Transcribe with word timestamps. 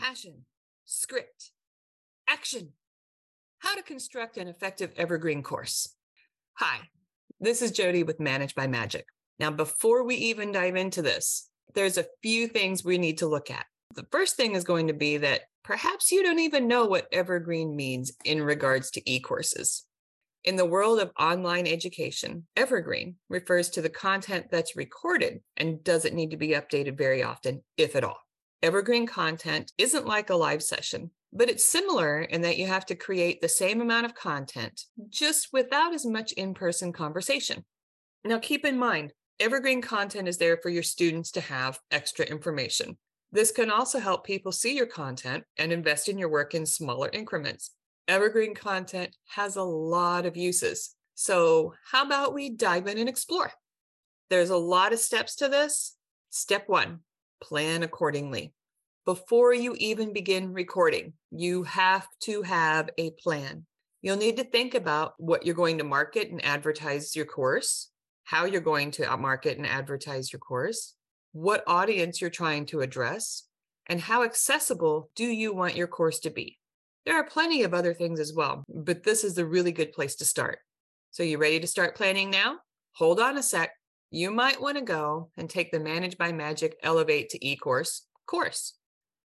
passion, 0.00 0.46
script, 0.86 1.50
action. 2.26 2.70
How 3.58 3.76
to 3.76 3.82
construct 3.82 4.38
an 4.38 4.48
effective 4.48 4.92
evergreen 4.96 5.42
course. 5.42 5.94
Hi, 6.54 6.78
this 7.38 7.60
is 7.60 7.70
Jody 7.70 8.02
with 8.02 8.18
Manage 8.18 8.54
by 8.54 8.66
Magic. 8.66 9.04
Now, 9.38 9.50
before 9.50 10.04
we 10.04 10.14
even 10.14 10.52
dive 10.52 10.76
into 10.76 11.02
this, 11.02 11.50
there's 11.74 11.98
a 11.98 12.06
few 12.22 12.48
things 12.48 12.82
we 12.82 12.96
need 12.96 13.18
to 13.18 13.26
look 13.26 13.50
at. 13.50 13.66
The 13.94 14.06
first 14.10 14.36
thing 14.36 14.54
is 14.54 14.64
going 14.64 14.86
to 14.86 14.94
be 14.94 15.18
that 15.18 15.42
perhaps 15.64 16.10
you 16.10 16.22
don't 16.22 16.38
even 16.38 16.66
know 16.66 16.86
what 16.86 17.08
evergreen 17.12 17.76
means 17.76 18.12
in 18.24 18.42
regards 18.42 18.90
to 18.92 19.10
e 19.10 19.20
courses. 19.20 19.84
In 20.44 20.56
the 20.56 20.64
world 20.64 20.98
of 20.98 21.12
online 21.20 21.66
education, 21.66 22.46
evergreen 22.56 23.16
refers 23.28 23.68
to 23.70 23.82
the 23.82 23.90
content 23.90 24.46
that's 24.50 24.76
recorded 24.76 25.40
and 25.58 25.84
doesn't 25.84 26.14
need 26.14 26.30
to 26.30 26.38
be 26.38 26.48
updated 26.48 26.96
very 26.96 27.22
often, 27.22 27.62
if 27.76 27.94
at 27.94 28.04
all. 28.04 28.16
Evergreen 28.62 29.06
content 29.06 29.72
isn't 29.78 30.06
like 30.06 30.30
a 30.30 30.36
live 30.36 30.62
session, 30.62 31.10
but 31.32 31.48
it's 31.48 31.64
similar 31.64 32.20
in 32.20 32.42
that 32.42 32.58
you 32.58 32.66
have 32.66 32.86
to 32.86 32.94
create 32.94 33.40
the 33.40 33.48
same 33.48 33.80
amount 33.80 34.06
of 34.06 34.14
content 34.14 34.84
just 35.08 35.48
without 35.52 35.94
as 35.94 36.04
much 36.04 36.32
in 36.32 36.54
person 36.54 36.92
conversation. 36.92 37.64
Now, 38.24 38.38
keep 38.38 38.64
in 38.64 38.78
mind, 38.78 39.12
evergreen 39.38 39.80
content 39.80 40.28
is 40.28 40.36
there 40.36 40.58
for 40.58 40.68
your 40.68 40.82
students 40.82 41.30
to 41.32 41.40
have 41.40 41.78
extra 41.90 42.26
information. 42.26 42.98
This 43.32 43.52
can 43.52 43.70
also 43.70 43.98
help 43.98 44.26
people 44.26 44.52
see 44.52 44.76
your 44.76 44.86
content 44.86 45.44
and 45.56 45.72
invest 45.72 46.08
in 46.08 46.18
your 46.18 46.28
work 46.28 46.54
in 46.54 46.66
smaller 46.66 47.08
increments 47.12 47.70
evergreen 48.10 48.54
content 48.56 49.16
has 49.28 49.54
a 49.54 49.62
lot 49.62 50.26
of 50.26 50.36
uses. 50.36 50.96
So, 51.14 51.74
how 51.90 52.04
about 52.04 52.34
we 52.34 52.50
dive 52.50 52.88
in 52.88 52.98
and 52.98 53.08
explore? 53.08 53.52
There's 54.30 54.50
a 54.50 54.56
lot 54.56 54.92
of 54.92 54.98
steps 54.98 55.36
to 55.36 55.48
this. 55.48 55.96
Step 56.30 56.68
one 56.68 57.00
plan 57.40 57.82
accordingly. 57.82 58.52
Before 59.04 59.54
you 59.54 59.74
even 59.78 60.12
begin 60.12 60.52
recording, 60.52 61.14
you 61.30 61.62
have 61.64 62.06
to 62.24 62.42
have 62.42 62.90
a 62.98 63.10
plan. 63.12 63.66
You'll 64.02 64.16
need 64.16 64.36
to 64.36 64.44
think 64.44 64.74
about 64.74 65.14
what 65.18 65.44
you're 65.44 65.54
going 65.54 65.78
to 65.78 65.84
market 65.84 66.30
and 66.30 66.44
advertise 66.44 67.16
your 67.16 67.26
course, 67.26 67.90
how 68.24 68.44
you're 68.44 68.60
going 68.60 68.90
to 68.92 69.16
market 69.16 69.58
and 69.58 69.66
advertise 69.66 70.32
your 70.32 70.40
course, 70.40 70.94
what 71.32 71.64
audience 71.66 72.20
you're 72.20 72.30
trying 72.30 72.66
to 72.66 72.80
address, 72.80 73.44
and 73.88 74.00
how 74.00 74.22
accessible 74.22 75.10
do 75.16 75.24
you 75.24 75.54
want 75.54 75.76
your 75.76 75.86
course 75.86 76.20
to 76.20 76.30
be. 76.30 76.58
There 77.06 77.16
are 77.16 77.24
plenty 77.24 77.62
of 77.62 77.74
other 77.74 77.94
things 77.94 78.20
as 78.20 78.32
well, 78.32 78.64
but 78.68 79.02
this 79.02 79.24
is 79.24 79.38
a 79.38 79.46
really 79.46 79.72
good 79.72 79.92
place 79.92 80.16
to 80.16 80.24
start. 80.24 80.58
So, 81.10 81.22
you 81.22 81.38
ready 81.38 81.58
to 81.58 81.66
start 81.66 81.96
planning 81.96 82.30
now? 82.30 82.58
Hold 82.92 83.18
on 83.18 83.36
a 83.36 83.42
sec. 83.42 83.70
You 84.10 84.30
might 84.32 84.60
want 84.60 84.76
to 84.76 84.82
go 84.82 85.30
and 85.36 85.48
take 85.48 85.70
the 85.70 85.78
Manage 85.78 86.18
by 86.18 86.32
Magic 86.32 86.76
Elevate 86.82 87.28
to 87.30 87.46
e 87.46 87.56
course 87.56 88.06
course 88.26 88.74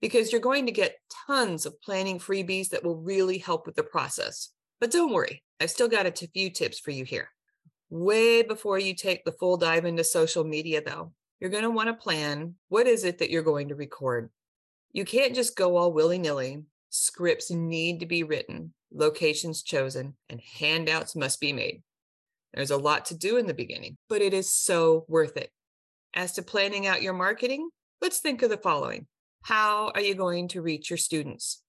because 0.00 0.32
you're 0.32 0.40
going 0.40 0.66
to 0.66 0.72
get 0.72 0.98
tons 1.26 1.64
of 1.64 1.80
planning 1.80 2.18
freebies 2.18 2.70
that 2.70 2.84
will 2.84 2.96
really 2.96 3.38
help 3.38 3.66
with 3.66 3.76
the 3.76 3.82
process. 3.82 4.50
But 4.80 4.90
don't 4.90 5.12
worry, 5.12 5.42
I've 5.60 5.70
still 5.70 5.88
got 5.88 6.06
a 6.06 6.28
few 6.28 6.50
tips 6.50 6.80
for 6.80 6.90
you 6.90 7.04
here. 7.04 7.28
Way 7.90 8.42
before 8.42 8.78
you 8.78 8.94
take 8.94 9.24
the 9.24 9.32
full 9.32 9.56
dive 9.56 9.84
into 9.84 10.04
social 10.04 10.42
media, 10.42 10.82
though, 10.84 11.12
you're 11.38 11.50
going 11.50 11.62
to 11.62 11.70
want 11.70 11.88
to 11.88 11.94
plan 11.94 12.54
what 12.68 12.86
is 12.86 13.04
it 13.04 13.18
that 13.18 13.30
you're 13.30 13.42
going 13.42 13.68
to 13.68 13.74
record. 13.74 14.30
You 14.92 15.04
can't 15.04 15.34
just 15.34 15.56
go 15.56 15.76
all 15.76 15.92
willy 15.92 16.18
nilly 16.18 16.64
Scripts 16.94 17.50
need 17.50 18.00
to 18.00 18.06
be 18.06 18.22
written, 18.22 18.74
locations 18.92 19.62
chosen, 19.62 20.14
and 20.28 20.42
handouts 20.58 21.16
must 21.16 21.40
be 21.40 21.52
made. 21.52 21.82
There's 22.54 22.70
a 22.70 22.76
lot 22.76 23.06
to 23.06 23.16
do 23.16 23.36
in 23.36 23.46
the 23.46 23.54
beginning, 23.54 23.96
but 24.08 24.22
it 24.22 24.34
is 24.34 24.52
so 24.52 25.04
worth 25.08 25.36
it. 25.36 25.50
As 26.14 26.32
to 26.32 26.42
planning 26.42 26.86
out 26.86 27.02
your 27.02 27.14
marketing, 27.14 27.70
let's 28.00 28.18
think 28.18 28.42
of 28.42 28.50
the 28.50 28.58
following 28.58 29.06
How 29.42 29.90
are 29.94 30.00
you 30.00 30.14
going 30.14 30.48
to 30.48 30.62
reach 30.62 30.90
your 30.90 30.98
students? 30.98 31.62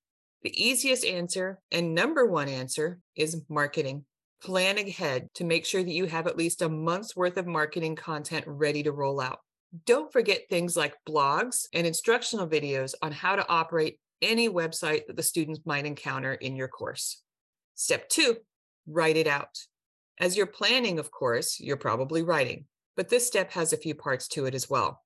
The 0.44 0.62
easiest 0.62 1.06
answer 1.06 1.60
and 1.72 1.96
number 1.96 2.26
one 2.26 2.50
answer 2.50 3.00
is 3.16 3.42
marketing. 3.48 4.04
Plan 4.42 4.78
ahead 4.78 5.30
to 5.36 5.46
make 5.46 5.66
sure 5.66 5.82
that 5.82 5.90
you 5.90 6.06
have 6.06 6.28
at 6.28 6.38
least 6.38 6.62
a 6.62 6.68
month's 6.68 7.16
worth 7.16 7.38
of 7.38 7.48
marketing 7.48 7.96
content 7.96 8.44
ready 8.46 8.84
to 8.84 8.92
roll 8.92 9.22
out. 9.22 9.40
Don't 9.86 10.12
forget 10.12 10.50
things 10.50 10.76
like 10.76 10.98
blogs 11.08 11.68
and 11.74 11.88
instructional 11.88 12.48
videos 12.48 12.94
on 13.02 13.14
how 13.14 13.38
to 13.38 13.48
operate 13.48 14.00
any 14.22 14.50
website 14.50 15.08
that 15.08 15.16
the 15.16 15.24
students 15.24 15.62
might 15.66 15.86
encounter 15.86 16.34
in 16.34 16.58
your 16.58 16.68
course. 16.68 17.22
Step 17.76 18.10
two, 18.10 18.36
write 18.86 19.16
it 19.16 19.28
out. 19.28 19.58
As 20.20 20.38
you're 20.38 20.46
planning, 20.46 21.00
of 21.00 21.12
course, 21.12 21.60
you're 21.60 21.78
probably 21.78 22.22
writing, 22.22 22.66
but 22.96 23.10
this 23.10 23.26
step 23.26 23.52
has 23.54 23.74
a 23.74 23.78
few 23.78 23.96
parts 23.96 24.28
to 24.30 24.46
it 24.46 24.54
as 24.54 24.70
well. 24.70 25.02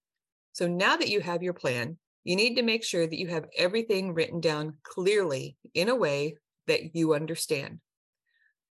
So 0.54 0.68
now 0.68 0.98
that 0.98 1.10
you 1.10 1.22
have 1.22 1.44
your 1.44 1.54
plan, 1.54 1.98
you 2.24 2.36
need 2.36 2.56
to 2.56 2.62
make 2.62 2.84
sure 2.84 3.08
that 3.08 3.20
you 3.20 3.28
have 3.28 3.46
everything 3.58 4.14
written 4.14 4.42
down 4.42 4.74
clearly 4.84 5.56
in 5.74 5.88
a 5.88 5.96
way 5.96 6.36
that 6.68 6.96
you 6.96 7.14
understand. 7.14 7.80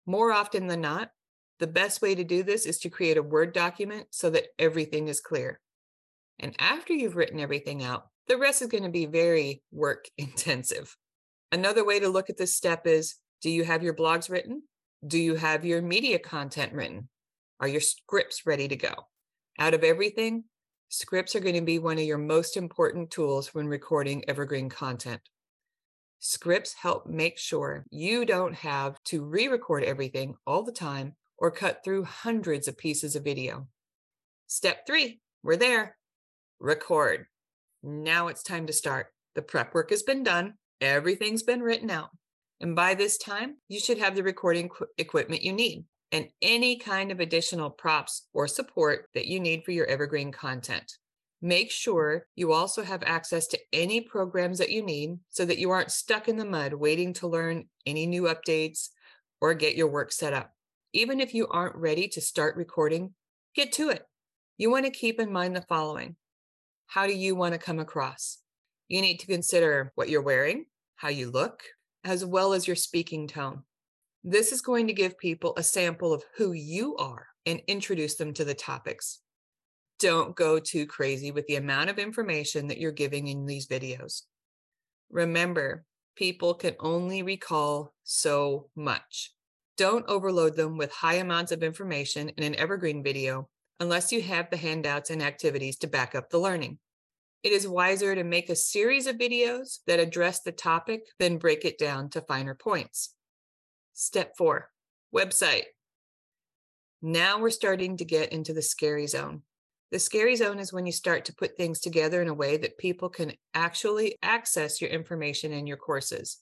More 0.05 0.31
often 0.31 0.67
than 0.67 0.81
not, 0.81 1.11
the 1.59 1.67
best 1.67 2.01
way 2.01 2.16
to 2.16 2.23
do 2.23 2.41
this 2.41 2.66
is 2.66 2.79
to 2.79 2.89
create 2.89 3.17
a 3.17 3.23
Word 3.23 3.53
document 3.53 4.07
so 4.09 4.29
that 4.31 4.47
everything 4.57 5.07
is 5.07 5.22
clear. 5.22 5.59
And 6.39 6.55
after 6.59 6.93
you've 6.93 7.16
written 7.16 7.39
everything 7.39 7.83
out, 7.83 8.07
the 8.27 8.38
rest 8.38 8.61
is 8.61 8.69
going 8.69 8.83
to 8.83 8.89
be 8.89 9.05
very 9.05 9.61
work 9.72 10.05
intensive. 10.17 10.95
Another 11.51 11.85
way 11.85 11.99
to 11.99 12.09
look 12.09 12.29
at 12.29 12.38
this 12.38 12.55
step 12.55 12.88
is 12.88 13.16
do 13.41 13.49
you 13.49 13.63
have 13.63 13.83
your 13.83 13.93
blogs 13.93 14.29
written? 14.29 14.63
Do 15.06 15.19
you 15.19 15.36
have 15.36 15.66
your 15.66 15.81
media 15.81 16.18
content 16.18 16.72
written? 16.72 17.09
Are 17.59 17.68
your 17.68 17.81
scripts 17.81 18.46
ready 18.46 18.69
to 18.69 18.78
go? 18.78 18.94
Out 19.59 19.74
of 19.74 19.84
everything, 19.84 20.46
scripts 20.88 21.36
are 21.36 21.41
going 21.41 21.56
to 21.56 21.62
be 21.62 21.78
one 21.78 21.97
of 21.97 22.06
your 22.06 22.18
most 22.18 22.56
important 22.56 23.12
tools 23.12 23.53
when 23.53 23.68
recording 23.68 24.24
evergreen 24.30 24.69
content. 24.69 25.19
Scripts 26.19 26.74
help 26.74 27.06
make 27.06 27.38
sure 27.38 27.86
you 27.91 28.24
don't 28.24 28.56
have 28.56 28.96
to 29.03 29.25
re 29.25 29.50
record 29.50 29.84
everything 29.84 30.36
all 30.47 30.64
the 30.64 30.72
time 30.72 31.16
or 31.38 31.52
cut 31.52 31.84
through 31.84 32.06
hundreds 32.06 32.70
of 32.70 32.78
pieces 32.78 33.18
of 33.18 33.25
video. 33.25 33.68
Step 34.47 34.88
three, 34.88 35.20
we're 35.44 35.58
there. 35.58 35.97
Record. 36.62 37.25
Now 37.84 38.30
it's 38.30 38.41
time 38.41 38.68
to 38.68 38.74
start. 38.74 39.08
The 39.35 39.41
prep 39.41 39.74
work 39.74 39.90
has 39.90 40.03
been 40.03 40.24
done, 40.24 40.53
everything's 40.80 41.44
been 41.44 41.62
written 41.62 41.90
out. 41.90 42.12
And 42.63 42.78
by 42.78 42.94
this 42.94 43.18
time, 43.18 43.57
you 43.68 43.78
should 43.78 43.97
have 43.97 44.16
the 44.16 44.24
recording 44.24 44.69
qu- 44.69 44.85
equipment 44.97 45.44
you 45.44 45.51
need 45.51 45.84
and 46.13 46.29
any 46.41 46.78
kind 46.78 47.12
of 47.12 47.19
additional 47.19 47.69
props 47.69 48.29
or 48.31 48.47
support 48.47 49.09
that 49.13 49.28
you 49.28 49.41
need 49.41 49.66
for 49.66 49.72
your 49.72 49.85
evergreen 49.88 50.31
content. 50.31 50.97
Make 51.41 51.72
sure 51.72 52.25
you 52.38 52.53
also 52.53 52.81
have 52.81 53.03
access 53.03 53.47
to 53.47 53.59
any 53.73 54.00
programs 54.00 54.59
that 54.59 54.69
you 54.69 54.81
need 54.81 55.19
so 55.29 55.44
that 55.44 55.57
you 55.57 55.72
aren't 55.72 55.91
stuck 55.91 56.29
in 56.29 56.38
the 56.38 56.46
mud 56.46 56.72
waiting 56.73 57.12
to 57.16 57.28
learn 57.28 57.66
any 57.85 58.06
new 58.06 58.23
updates 58.23 58.88
or 59.41 59.53
get 59.53 59.75
your 59.75 59.90
work 59.90 60.13
set 60.13 60.31
up. 60.31 60.53
Even 60.94 61.19
if 61.19 61.34
you 61.34 61.47
aren't 61.47 61.75
ready 61.75 62.07
to 62.07 62.22
start 62.22 62.56
recording, 62.56 63.13
get 63.56 63.73
to 63.73 63.90
it. 63.90 64.03
You 64.57 64.72
want 64.72 64.85
to 64.85 64.91
keep 64.91 65.19
in 65.19 65.34
mind 65.34 65.53
the 65.53 65.62
following 65.63 66.16
how 66.88 67.07
do 67.07 67.13
you 67.13 67.35
want 67.35 67.56
to 67.56 67.59
come 67.59 67.79
across? 67.79 68.38
You 68.88 69.02
need 69.02 69.19
to 69.19 69.28
consider 69.28 69.91
what 69.96 70.07
you're 70.07 70.22
wearing, 70.22 70.68
how 70.96 71.09
you 71.09 71.29
look, 71.29 71.63
as 72.03 72.25
well 72.25 72.53
as 72.53 72.68
your 72.68 72.75
speaking 72.75 73.28
tone. 73.28 73.64
This 74.24 74.52
is 74.52 74.62
going 74.62 74.88
to 74.88 74.94
give 74.94 75.18
people 75.18 75.53
a 75.58 75.64
sample 75.64 76.14
of 76.14 76.24
who 76.38 76.53
you 76.53 76.96
are 76.97 77.28
and 77.46 77.62
introduce 77.68 78.16
them 78.16 78.34
to 78.34 78.46
the 78.46 78.53
topics. 78.53 79.19
Don't 80.00 80.36
go 80.36 80.59
too 80.59 80.86
crazy 80.86 81.31
with 81.31 81.46
the 81.47 81.56
amount 81.56 81.90
of 81.90 82.00
information 82.00 82.68
that 82.68 82.78
you're 82.78 82.91
giving 82.91 83.28
in 83.28 83.46
these 83.46 83.68
videos. 83.68 84.24
Remember, 85.09 85.86
people 86.16 86.53
can 86.53 86.75
only 86.80 87.24
recall 87.24 87.94
so 88.03 88.70
much. 88.75 89.34
Don't 89.78 90.08
overload 90.08 90.56
them 90.56 90.78
with 90.78 90.91
high 90.91 91.16
amounts 91.16 91.52
of 91.52 91.64
information 91.64 92.30
in 92.30 92.44
an 92.44 92.56
evergreen 92.56 93.03
video 93.03 93.50
unless 93.80 94.12
you 94.12 94.22
have 94.22 94.50
the 94.50 94.58
handouts 94.58 95.09
and 95.09 95.22
activities 95.22 95.78
to 95.78 95.88
back 95.88 96.16
up 96.16 96.30
the 96.30 96.40
learning. 96.40 96.78
It 97.43 97.51
is 97.51 97.67
wiser 97.67 98.15
to 98.15 98.23
make 98.23 98.49
a 98.49 98.55
series 98.55 99.05
of 99.05 99.17
videos 99.17 99.79
that 99.85 99.99
address 99.99 100.39
the 100.39 100.53
topic 100.53 101.07
than 101.19 101.37
break 101.37 101.66
it 101.66 101.78
down 101.78 102.09
to 102.11 102.22
finer 102.22 102.55
points. 102.55 103.13
Step 103.93 104.37
four, 104.37 104.69
website. 105.13 105.66
Now 107.01 107.40
we're 107.40 107.49
starting 107.49 107.97
to 107.97 108.05
get 108.05 108.31
into 108.31 108.53
the 108.53 108.61
scary 108.61 109.07
zone. 109.07 109.41
The 109.91 109.99
scary 109.99 110.37
zone 110.37 110.57
is 110.57 110.72
when 110.72 110.85
you 110.85 110.93
start 110.93 111.25
to 111.25 111.35
put 111.35 111.57
things 111.57 111.81
together 111.81 112.22
in 112.22 112.29
a 112.29 112.34
way 112.34 112.55
that 112.55 112.78
people 112.78 113.09
can 113.09 113.34
actually 113.53 114.17
access 114.23 114.79
your 114.79 114.89
information 114.89 115.51
in 115.51 115.67
your 115.67 115.78
courses. 115.78 116.39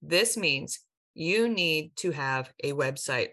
This 0.00 0.38
means 0.38 0.80
you 1.12 1.48
need 1.48 1.96
to 1.96 2.12
have 2.12 2.50
a 2.64 2.72
website. 2.72 3.28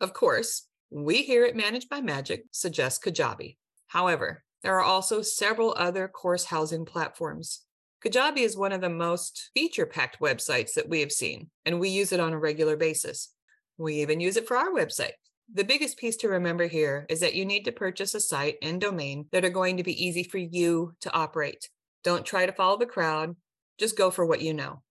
Of 0.00 0.12
course, 0.12 0.68
we 0.90 1.22
here 1.22 1.44
at 1.44 1.56
Manage 1.56 1.88
by 1.88 2.00
Magic 2.00 2.44
suggest 2.52 3.02
Kajabi. 3.02 3.56
However, 3.88 4.44
there 4.62 4.76
are 4.76 4.82
also 4.82 5.22
several 5.22 5.74
other 5.76 6.08
course 6.08 6.44
housing 6.44 6.84
platforms. 6.84 7.62
Kajabi 8.04 8.38
is 8.38 8.56
one 8.56 8.72
of 8.72 8.80
the 8.80 8.88
most 8.88 9.50
feature 9.54 9.86
packed 9.86 10.20
websites 10.20 10.74
that 10.74 10.88
we 10.88 11.00
have 11.00 11.12
seen, 11.12 11.50
and 11.66 11.78
we 11.78 11.88
use 11.88 12.12
it 12.12 12.20
on 12.20 12.32
a 12.32 12.38
regular 12.38 12.76
basis. 12.76 13.32
We 13.78 14.02
even 14.02 14.20
use 14.20 14.36
it 14.36 14.48
for 14.48 14.56
our 14.56 14.70
website. 14.70 15.12
The 15.52 15.64
biggest 15.64 15.98
piece 15.98 16.16
to 16.18 16.28
remember 16.28 16.66
here 16.66 17.06
is 17.08 17.20
that 17.20 17.34
you 17.34 17.44
need 17.44 17.64
to 17.64 17.72
purchase 17.72 18.14
a 18.14 18.20
site 18.20 18.56
and 18.62 18.80
domain 18.80 19.26
that 19.32 19.44
are 19.44 19.50
going 19.50 19.78
to 19.78 19.82
be 19.82 20.04
easy 20.04 20.22
for 20.22 20.38
you 20.38 20.94
to 21.00 21.12
operate. 21.12 21.68
Don't 22.04 22.24
try 22.24 22.46
to 22.46 22.52
follow 22.52 22.78
the 22.78 22.86
crowd. 22.86 23.36
just 23.78 23.96
go 23.96 24.10
for 24.10 24.26
what 24.26 24.42
you 24.42 24.52
know. 24.52 24.82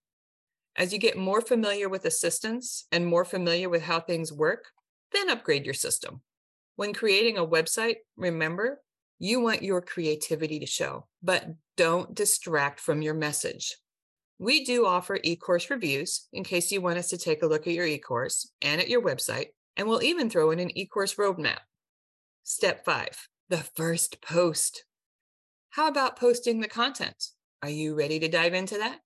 As 0.76 0.92
you 0.92 1.00
get 1.00 1.18
more 1.18 1.42
familiar 1.42 1.90
with 1.90 2.06
assistance 2.06 2.86
and 2.92 3.06
more 3.06 3.26
familiar 3.26 3.70
with 3.70 3.84
how 3.84 4.00
things 4.00 4.34
work, 4.34 4.66
then 5.12 5.30
upgrade 5.30 5.66
your 5.66 5.74
system. 5.74 6.22
When 6.76 6.94
creating 6.94 7.38
a 7.38 7.46
website, 7.46 7.98
remember, 8.16 8.82
you 9.20 9.42
want 9.42 9.62
your 9.62 9.82
creativity 9.82 10.60
to 10.60 10.66
show, 10.66 11.06
but 11.22 11.46
don't 11.76 12.16
distract 12.16 12.80
from 12.80 13.02
your 13.02 13.14
message. 13.14 13.78
We 14.40 14.64
do 14.64 14.86
offer 14.86 15.20
e-course 15.22 15.70
reviews 15.70 16.28
in 16.32 16.46
case 16.46 16.72
you 16.72 16.80
want 16.80 16.98
us 16.98 17.10
to 17.10 17.18
take 17.18 17.44
a 17.44 17.48
look 17.48 17.68
at 17.68 17.74
your 17.74 17.86
e-course 17.86 18.50
and 18.62 18.80
at 18.80 18.88
your 18.88 19.02
website, 19.02 19.48
and 19.76 19.88
we'll 19.88 20.02
even 20.02 20.30
throw 20.30 20.52
in 20.52 20.60
an 20.60 20.76
e-course 20.78 21.16
roadmap. 21.16 21.60
Step 22.44 22.86
five, 22.86 23.28
the 23.50 23.58
first 23.58 24.22
post. 24.22 24.86
How 25.72 25.90
about 25.90 26.18
posting 26.18 26.62
the 26.62 26.70
content? 26.70 27.22
Are 27.62 27.70
you 27.70 27.96
ready 27.96 28.20
to 28.20 28.30
dive 28.30 28.54
into 28.54 28.78
that? 28.78 29.00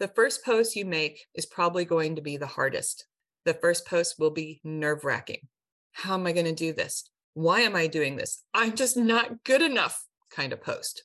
The 0.00 0.08
first 0.08 0.44
post 0.44 0.74
you 0.74 0.86
make 0.86 1.26
is 1.34 1.46
probably 1.46 1.84
going 1.84 2.16
to 2.16 2.22
be 2.22 2.38
the 2.38 2.46
hardest. 2.46 3.06
The 3.44 3.54
first 3.54 3.86
post 3.86 4.16
will 4.18 4.30
be 4.30 4.62
nerve 4.64 5.04
wracking. 5.04 5.48
How 5.92 6.14
am 6.14 6.26
I 6.26 6.32
going 6.32 6.46
to 6.46 6.54
do 6.54 6.72
this? 6.72 7.08
Why 7.34 7.60
am 7.60 7.76
I 7.76 7.88
doing 7.88 8.16
this? 8.16 8.42
I'm 8.54 8.74
just 8.74 8.96
not 8.96 9.44
good 9.44 9.60
enough 9.60 10.04
kind 10.34 10.52
of 10.52 10.62
post. 10.62 11.04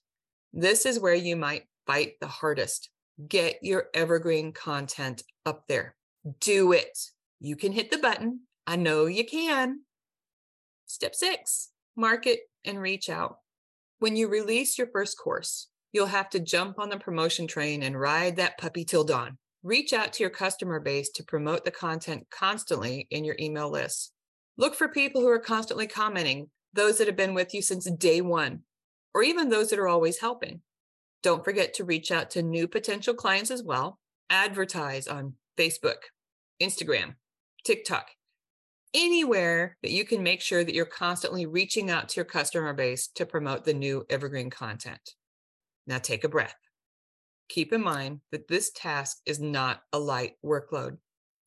This 0.54 0.86
is 0.86 1.00
where 1.00 1.16
you 1.16 1.36
might 1.36 1.64
fight 1.86 2.14
the 2.22 2.28
hardest. 2.28 2.90
Get 3.28 3.58
your 3.62 3.88
evergreen 3.94 4.54
content 4.54 5.24
up 5.46 5.64
there. 5.68 5.96
Do 6.40 6.72
it. 6.72 6.98
You 7.40 7.56
can 7.56 7.72
hit 7.72 7.92
the 7.92 7.98
button. 7.98 8.42
I 8.68 8.76
know 8.76 9.08
you 9.08 9.26
can. 9.26 9.82
Step 10.86 11.16
six, 11.16 11.70
market 11.96 12.40
and 12.64 12.80
reach 12.80 13.10
out. 13.10 13.38
When 14.00 14.16
you 14.16 14.28
release 14.28 14.78
your 14.78 14.88
first 14.88 15.18
course, 15.18 15.68
you'll 15.92 16.08
have 16.08 16.30
to 16.30 16.40
jump 16.40 16.80
on 16.80 16.90
the 16.90 16.98
promotion 16.98 17.48
train 17.48 17.84
and 17.84 18.00
ride 18.00 18.36
that 18.36 18.58
puppy 18.58 18.86
till 18.86 19.04
dawn. 19.04 19.38
Reach 19.64 19.94
out 19.94 20.14
to 20.14 20.24
your 20.24 20.30
customer 20.30 20.80
base 20.80 21.10
to 21.16 21.24
promote 21.24 21.66
the 21.66 21.72
content 21.72 22.28
constantly 22.32 23.08
in 23.12 23.26
your 23.26 23.36
email 23.40 23.70
list. 23.70 24.14
Look 24.60 24.76
for 24.76 24.90
people 24.90 25.22
who 25.22 25.30
are 25.30 25.40
constantly 25.40 25.88
commenting, 25.88 26.50
those 26.74 26.98
that 26.98 27.08
have 27.08 27.16
been 27.16 27.34
with 27.34 27.54
you 27.54 27.62
since 27.62 27.90
day 27.92 28.20
one, 28.20 28.64
or 29.14 29.24
even 29.24 29.48
those 29.48 29.70
that 29.70 29.80
are 29.80 29.88
always 29.88 30.20
helping. 30.20 30.60
Don't 31.24 31.46
forget 31.46 31.74
to 31.76 31.86
reach 31.86 32.12
out 32.12 32.30
to 32.32 32.44
new 32.44 32.68
potential 32.68 33.14
clients 33.14 33.52
as 33.52 33.64
well. 33.64 34.00
Advertise 34.30 35.08
on 35.08 35.36
Facebook, 35.58 36.10
Instagram, 36.62 37.16
TikTok, 37.64 38.10
anywhere 38.94 39.78
that 39.82 39.92
you 39.92 40.04
can 40.04 40.24
make 40.24 40.42
sure 40.42 40.66
that 40.66 40.76
you're 40.76 40.86
constantly 40.86 41.46
reaching 41.46 41.90
out 41.90 42.10
to 42.10 42.18
your 42.18 42.26
customer 42.26 42.74
base 42.74 43.08
to 43.16 43.26
promote 43.26 43.64
the 43.64 43.74
new 43.74 44.06
evergreen 44.10 44.50
content. 44.50 45.16
Now 45.88 46.00
take 46.00 46.26
a 46.26 46.30
breath. 46.30 46.58
Keep 47.48 47.72
in 47.72 47.82
mind 47.82 48.20
that 48.34 48.50
this 48.50 48.72
task 48.76 49.20
is 49.26 49.40
not 49.40 49.84
a 49.94 50.00
light 50.00 50.34
workload. 50.46 50.98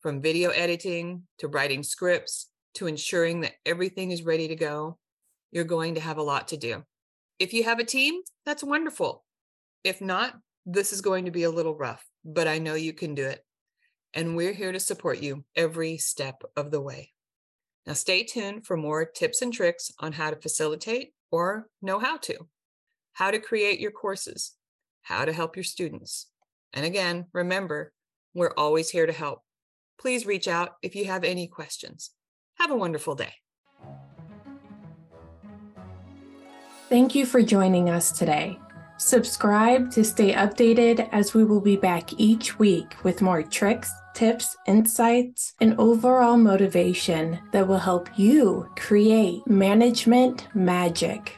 From 0.01 0.19
video 0.19 0.49
editing 0.49 1.27
to 1.37 1.47
writing 1.47 1.83
scripts 1.83 2.49
to 2.75 2.87
ensuring 2.87 3.41
that 3.41 3.53
everything 3.65 4.11
is 4.11 4.23
ready 4.23 4.47
to 4.47 4.55
go, 4.55 4.97
you're 5.51 5.63
going 5.63 5.95
to 5.95 6.01
have 6.01 6.17
a 6.17 6.23
lot 6.23 6.49
to 6.49 6.57
do. 6.57 6.83
If 7.39 7.53
you 7.53 7.63
have 7.63 7.79
a 7.79 7.85
team, 7.85 8.21
that's 8.45 8.63
wonderful. 8.63 9.23
If 9.83 10.01
not, 10.01 10.35
this 10.65 10.93
is 10.93 11.01
going 11.01 11.25
to 11.25 11.31
be 11.31 11.43
a 11.43 11.51
little 11.51 11.75
rough, 11.75 12.03
but 12.23 12.47
I 12.47 12.57
know 12.57 12.75
you 12.75 12.93
can 12.93 13.15
do 13.15 13.25
it. 13.25 13.43
And 14.13 14.35
we're 14.35 14.53
here 14.53 14.71
to 14.71 14.79
support 14.79 15.19
you 15.19 15.43
every 15.55 15.97
step 15.97 16.43
of 16.55 16.71
the 16.71 16.81
way. 16.81 17.11
Now, 17.85 17.93
stay 17.93 18.23
tuned 18.23 18.65
for 18.65 18.77
more 18.77 19.05
tips 19.05 19.41
and 19.41 19.51
tricks 19.51 19.91
on 19.99 20.13
how 20.13 20.29
to 20.29 20.35
facilitate 20.37 21.13
or 21.31 21.67
know 21.81 21.99
how 21.99 22.17
to 22.17 22.47
how 23.13 23.29
to 23.31 23.39
create 23.39 23.79
your 23.79 23.91
courses, 23.91 24.53
how 25.03 25.23
to 25.25 25.31
help 25.31 25.55
your 25.55 25.63
students. 25.63 26.27
And 26.73 26.85
again, 26.85 27.27
remember, 27.31 27.93
we're 28.33 28.53
always 28.57 28.89
here 28.89 29.05
to 29.05 29.13
help. 29.13 29.41
Please 29.99 30.25
reach 30.25 30.47
out 30.47 30.71
if 30.81 30.95
you 30.95 31.05
have 31.05 31.23
any 31.23 31.47
questions. 31.47 32.11
Have 32.63 32.71
a 32.71 32.77
wonderful 32.77 33.15
day. 33.15 33.33
Thank 36.87 37.13
you 37.13 37.25
for 37.25 37.41
joining 37.41 37.89
us 37.89 38.17
today. 38.17 38.57
Subscribe 38.97 39.91
to 39.91 40.05
stay 40.05 40.31
updated 40.31 41.09
as 41.11 41.33
we 41.33 41.43
will 41.43 41.59
be 41.59 41.75
back 41.75 42.17
each 42.17 42.57
week 42.59 43.03
with 43.03 43.21
more 43.21 43.43
tricks, 43.43 43.91
tips, 44.13 44.55
insights, 44.65 45.55
and 45.59 45.77
overall 45.77 46.37
motivation 46.37 47.37
that 47.51 47.67
will 47.67 47.79
help 47.79 48.07
you 48.17 48.69
create 48.77 49.45
management 49.45 50.47
magic. 50.55 51.37